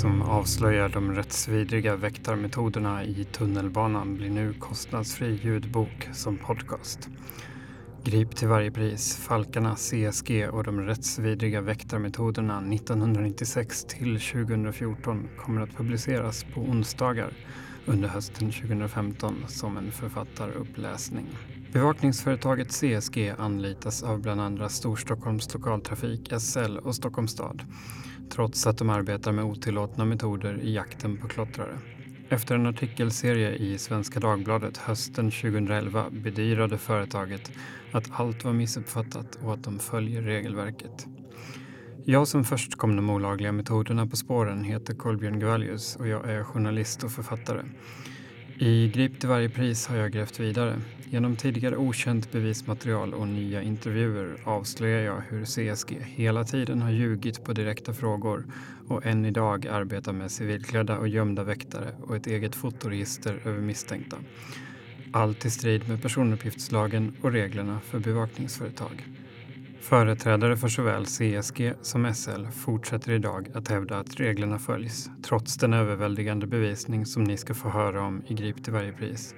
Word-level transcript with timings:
som 0.00 0.22
avslöjar 0.22 0.88
de 0.88 1.12
rättsvidriga 1.12 1.96
väktarmetoderna 1.96 3.04
i 3.04 3.24
tunnelbanan 3.24 4.16
blir 4.16 4.30
nu 4.30 4.52
kostnadsfri 4.52 5.40
ljudbok 5.42 6.08
som 6.12 6.36
podcast. 6.36 7.08
Grip 8.04 8.36
till 8.36 8.48
varje 8.48 8.70
pris, 8.70 9.16
Falkarna, 9.16 9.76
CSG 9.76 10.48
och 10.50 10.64
de 10.64 10.80
rättsvidriga 10.80 11.60
väktarmetoderna 11.60 12.58
1996 12.74 13.84
till 13.84 14.20
2014 14.20 15.28
kommer 15.38 15.60
att 15.60 15.76
publiceras 15.76 16.44
på 16.54 16.60
onsdagar 16.60 17.32
under 17.86 18.08
hösten 18.08 18.52
2015 18.52 19.44
som 19.48 19.76
en 19.76 19.92
författaruppläsning. 19.92 21.26
Bevakningsföretaget 21.72 22.72
CSG 22.72 23.34
anlitas 23.38 24.02
av 24.02 24.20
bland 24.20 24.40
andra 24.40 24.68
Storstockholms 24.68 25.54
lokaltrafik, 25.54 26.32
SL 26.38 26.76
och 26.76 26.94
Stockholms 26.94 27.32
stad 27.32 27.62
trots 28.30 28.66
att 28.66 28.78
de 28.78 28.90
arbetar 28.90 29.32
med 29.32 29.44
otillåtna 29.44 30.04
metoder 30.04 30.60
i 30.62 30.74
jakten 30.74 31.16
på 31.16 31.28
klottrare. 31.28 31.78
Efter 32.28 32.54
en 32.54 32.66
artikelserie 32.66 33.54
i 33.54 33.78
Svenska 33.78 34.20
Dagbladet 34.20 34.76
hösten 34.76 35.30
2011 35.30 36.06
bedyrade 36.10 36.78
företaget 36.78 37.52
att 37.92 38.10
allt 38.12 38.44
var 38.44 38.52
missuppfattat 38.52 39.38
och 39.42 39.54
att 39.54 39.64
de 39.64 39.78
följer 39.78 40.22
regelverket. 40.22 41.06
Jag 42.04 42.28
som 42.28 42.44
först 42.44 42.76
kom 42.76 42.96
de 42.96 43.10
olagliga 43.10 43.52
metoderna 43.52 44.06
på 44.06 44.16
spåren 44.16 44.64
heter 44.64 44.94
Kolbjörn 44.94 45.40
Gvallius 45.40 45.96
och 45.96 46.08
jag 46.08 46.30
är 46.30 46.44
journalist 46.44 47.04
och 47.04 47.10
författare. 47.10 47.62
I 48.62 48.88
Grip 48.88 49.20
till 49.20 49.28
varje 49.28 49.48
pris 49.48 49.86
har 49.86 49.96
jag 49.96 50.12
grävt 50.12 50.40
vidare. 50.40 50.80
Genom 51.04 51.36
tidigare 51.36 51.76
okänt 51.76 52.32
bevismaterial 52.32 53.14
och 53.14 53.28
nya 53.28 53.62
intervjuer 53.62 54.36
avslöjar 54.44 55.00
jag 55.00 55.22
hur 55.28 55.44
CSG 55.44 55.96
hela 56.00 56.44
tiden 56.44 56.82
har 56.82 56.90
ljugit 56.90 57.44
på 57.44 57.52
direkta 57.52 57.92
frågor 57.92 58.44
och 58.88 59.06
än 59.06 59.24
idag 59.24 59.66
arbetar 59.66 60.12
med 60.12 60.30
civilklädda 60.30 60.98
och 60.98 61.08
gömda 61.08 61.44
väktare 61.44 61.88
och 62.02 62.16
ett 62.16 62.26
eget 62.26 62.54
fotoregister 62.54 63.40
över 63.44 63.60
misstänkta. 63.60 64.16
Allt 65.12 65.44
i 65.44 65.50
strid 65.50 65.88
med 65.88 66.02
personuppgiftslagen 66.02 67.16
och 67.20 67.32
reglerna 67.32 67.80
för 67.80 67.98
bevakningsföretag. 67.98 69.04
Företrädare 69.80 70.56
för 70.56 70.68
såväl 70.68 71.04
CSG 71.04 71.72
som 71.82 72.14
SL 72.14 72.46
fortsätter 72.46 73.12
idag 73.12 73.48
att 73.54 73.68
hävda 73.68 73.98
att 73.98 74.20
reglerna 74.20 74.58
följs 74.58 75.10
trots 75.22 75.56
den 75.56 75.74
överväldigande 75.74 76.46
bevisning 76.46 77.06
som 77.06 77.24
ni 77.24 77.36
ska 77.36 77.54
få 77.54 77.68
höra 77.68 78.02
om 78.02 78.22
i 78.26 78.34
Grip 78.34 78.64
till 78.64 78.72
varje 78.72 78.92
pris. 78.92 79.34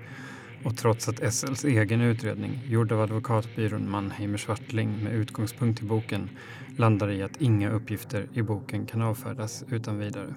Och 0.65 0.77
trots 0.77 1.09
att 1.09 1.35
SLs 1.35 1.65
egen 1.65 2.01
utredning, 2.01 2.61
gjord 2.67 2.93
av 2.93 3.01
advokatbyrån 3.01 3.91
Mannheimer 3.91 4.39
Swartling 4.39 5.05
med 5.05 5.13
utgångspunkt 5.13 5.83
i 5.83 5.85
boken, 5.85 6.31
landar 6.77 7.11
i 7.11 7.23
att 7.23 7.41
inga 7.41 7.71
uppgifter 7.71 8.27
i 8.35 8.43
boken 8.43 8.87
kan 8.87 9.03
avfärdas 9.03 9.65
utan 9.71 9.99
vidare. 9.99 10.35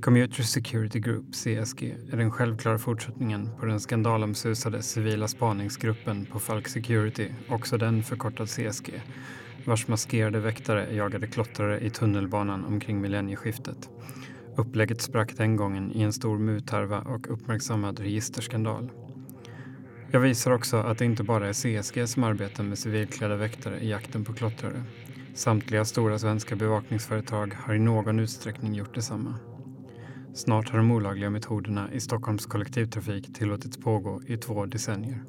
Commuter 0.00 0.42
Security 0.42 1.00
Group, 1.00 1.24
CSG, 1.34 1.96
är 2.12 2.16
den 2.16 2.30
självklara 2.30 2.78
fortsättningen 2.78 3.50
på 3.60 3.66
den 3.66 3.80
skandalomsusade 3.80 4.82
civila 4.82 5.28
spaningsgruppen 5.28 6.26
på 6.26 6.38
Falk 6.38 6.68
Security, 6.68 7.28
också 7.48 7.78
den 7.78 8.02
förkortad 8.02 8.48
CSG, 8.48 9.02
vars 9.64 9.88
maskerade 9.88 10.40
väktare 10.40 10.94
jagade 10.94 11.26
klottrare 11.26 11.80
i 11.80 11.90
tunnelbanan 11.90 12.64
omkring 12.64 13.00
millennieskiftet. 13.00 13.88
Upplägget 14.56 15.00
sprack 15.00 15.36
den 15.36 15.56
gången 15.56 15.92
i 15.92 16.02
en 16.02 16.12
stor 16.12 16.38
muthärva 16.38 17.00
och 17.00 17.30
uppmärksammad 17.30 18.00
registerskandal. 18.00 18.90
Jag 20.10 20.20
visar 20.20 20.50
också 20.50 20.76
att 20.76 20.98
det 20.98 21.04
inte 21.04 21.22
bara 21.22 21.48
är 21.48 21.52
CSG 21.52 22.08
som 22.08 22.24
arbetar 22.24 22.64
med 22.64 22.78
civilklädda 22.78 23.36
väktare 23.36 23.80
i 23.80 23.90
jakten 23.90 24.24
på 24.24 24.32
klottrare. 24.32 24.82
Samtliga 25.34 25.84
stora 25.84 26.18
svenska 26.18 26.56
bevakningsföretag 26.56 27.54
har 27.58 27.74
i 27.74 27.78
någon 27.78 28.20
utsträckning 28.20 28.74
gjort 28.74 28.94
detsamma. 28.94 29.34
Snart 30.34 30.68
har 30.68 30.78
de 30.78 30.90
olagliga 30.90 31.30
metoderna 31.30 31.92
i 31.92 32.00
Stockholms 32.00 32.46
kollektivtrafik 32.46 33.34
tillåtits 33.34 33.76
pågå 33.76 34.22
i 34.26 34.36
två 34.36 34.66
decennier. 34.66 35.24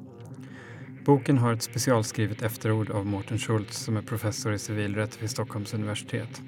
Boken 1.04 1.38
har 1.38 1.52
ett 1.52 1.62
specialskrivet 1.62 2.42
efterord 2.42 2.90
av 2.90 3.06
Mårten 3.06 3.38
Schultz 3.38 3.78
som 3.78 3.96
är 3.96 4.02
professor 4.02 4.52
i 4.52 4.58
civilrätt 4.58 5.22
vid 5.22 5.30
Stockholms 5.30 5.74
universitet. 5.74 6.42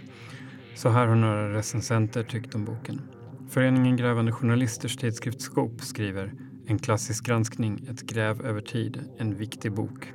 Så 0.74 0.88
här 0.88 1.06
har 1.06 1.14
några 1.14 1.54
recensenter 1.54 2.22
tyckt 2.22 2.54
om 2.54 2.64
boken. 2.64 3.02
Föreningen 3.50 3.96
Grävande 3.96 4.32
Journalisters 4.32 4.96
tidskrift 4.96 5.40
Skop 5.40 5.80
skriver 5.80 6.32
En 6.66 6.78
klassisk 6.78 7.26
granskning, 7.26 7.86
ett 7.90 8.02
gräv 8.02 8.46
över 8.46 8.60
tid, 8.60 9.00
en 9.18 9.34
viktig 9.34 9.72
bok. 9.72 10.12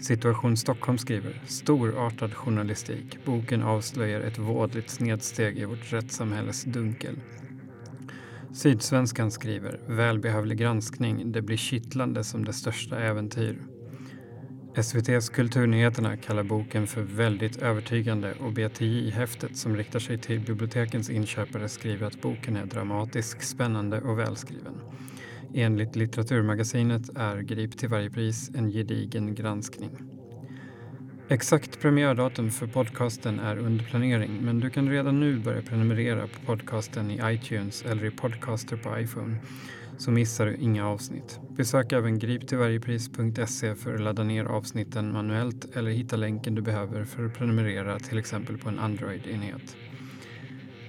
Situation 0.00 0.56
Stockholm 0.56 0.98
skriver 0.98 1.42
Storartad 1.46 2.34
journalistik. 2.34 3.18
Boken 3.24 3.62
avslöjar 3.62 4.20
ett 4.20 4.38
vådligt 4.38 4.90
snedsteg 4.90 5.58
i 5.58 5.64
vårt 5.64 5.92
rättssamhälles 5.92 6.64
dunkel. 6.64 7.16
Sydsvenskan 8.54 9.30
skriver 9.30 9.80
Välbehövlig 9.86 10.58
granskning. 10.58 11.32
Det 11.32 11.42
blir 11.42 11.56
kittlande 11.56 12.24
som 12.24 12.44
det 12.44 12.52
största 12.52 12.98
äventyr. 12.98 13.58
SVTs 14.74 15.28
Kulturnyheterna 15.28 16.16
kallar 16.16 16.42
boken 16.42 16.86
för 16.86 17.02
väldigt 17.02 17.56
övertygande 17.56 18.32
och 18.32 18.52
BTJ-häftet 18.52 19.56
som 19.56 19.76
riktar 19.76 19.98
sig 19.98 20.18
till 20.18 20.40
bibliotekens 20.40 21.10
inköpare 21.10 21.68
skriver 21.68 22.06
att 22.06 22.22
boken 22.22 22.56
är 22.56 22.66
dramatisk, 22.66 23.42
spännande 23.42 24.00
och 24.00 24.18
välskriven. 24.18 24.80
Enligt 25.54 25.96
Litteraturmagasinet 25.96 27.16
är 27.16 27.40
Grip 27.40 27.78
till 27.78 27.88
varje 27.88 28.10
pris 28.10 28.50
en 28.54 28.70
gedigen 28.70 29.34
granskning. 29.34 30.13
Exakt 31.28 31.80
premiärdatum 31.80 32.50
för 32.50 32.66
podcasten 32.66 33.40
är 33.40 33.56
under 33.56 33.84
planering 33.84 34.38
men 34.42 34.60
du 34.60 34.70
kan 34.70 34.90
redan 34.90 35.20
nu 35.20 35.38
börja 35.38 35.62
prenumerera 35.62 36.26
på 36.26 36.46
podcasten 36.46 37.10
i 37.10 37.20
iTunes 37.24 37.82
eller 37.82 38.04
i 38.04 38.10
Podcaster 38.10 38.76
på 38.76 38.98
iPhone 38.98 39.36
så 39.98 40.10
missar 40.10 40.46
du 40.46 40.56
inga 40.56 40.88
avsnitt. 40.88 41.40
Besök 41.48 41.92
även 41.92 42.18
griptillvarjepris.se 42.18 43.74
för 43.74 43.94
att 43.94 44.00
ladda 44.00 44.22
ner 44.22 44.44
avsnitten 44.44 45.12
manuellt 45.12 45.76
eller 45.76 45.90
hitta 45.90 46.16
länken 46.16 46.54
du 46.54 46.62
behöver 46.62 47.04
för 47.04 47.26
att 47.26 47.34
prenumerera 47.34 47.98
till 47.98 48.18
exempel 48.18 48.58
på 48.58 48.68
en 48.68 48.78
Android-enhet. 48.78 49.76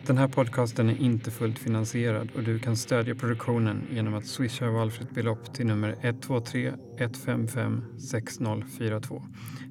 Den 0.08 0.18
här 0.18 0.28
podcasten 0.28 0.90
är 0.90 1.02
inte 1.02 1.32
fullt 1.32 1.60
finansierad 1.60 2.30
och 2.36 2.44
du 2.44 2.60
kan 2.60 2.78
stödja 2.78 3.16
produktionen 3.16 3.88
genom 3.92 4.14
att 4.14 4.26
swisha 4.26 4.70
valfritt 4.70 5.12
belopp 5.12 5.54
till 5.54 5.66
nummer 5.66 5.96
123 6.02 6.74
155 6.98 7.84
6042 8.00 9.24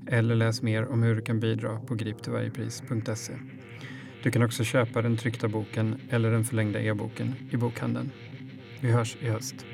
eller 0.06 0.34
läs 0.34 0.62
mer 0.62 0.92
om 0.92 1.02
hur 1.02 1.14
du 1.14 1.22
kan 1.22 1.40
bidra 1.40 1.80
på 1.80 1.94
griptillvarjepris.se. 1.94 3.32
Du 4.22 4.30
kan 4.30 4.42
också 4.42 4.64
köpa 4.64 5.02
den 5.02 5.16
tryckta 5.16 5.48
boken 5.48 6.00
eller 6.10 6.30
den 6.30 6.44
förlängda 6.44 6.80
e-boken 6.80 7.34
i 7.50 7.56
bokhandeln. 7.56 8.10
Vi 8.80 8.90
hörs 8.90 9.16
i 9.20 9.28
höst. 9.28 9.66